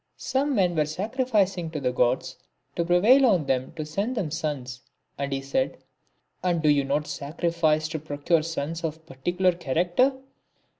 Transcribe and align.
Some 0.17 0.55
men 0.55 0.75
were 0.75 0.87
sacrificing 0.87 1.69
to 1.69 1.79
the 1.79 1.91
Gods 1.91 2.35
to 2.75 2.83
prevail 2.83 3.23
on 3.23 3.45
them 3.45 3.71
to 3.73 3.85
send 3.85 4.15
them 4.17 4.31
sons, 4.31 4.81
and 5.15 5.31
he 5.31 5.41
said," 5.41 5.77
And 6.43 6.59
do 6.59 6.69
you 6.69 6.83
not 6.83 7.05
sacri 7.05 7.51
fice 7.51 7.87
to 7.89 7.99
procure 7.99 8.41
sons 8.41 8.83
of 8.83 8.95
a 8.95 8.99
particular 9.01 9.51
character 9.51 10.13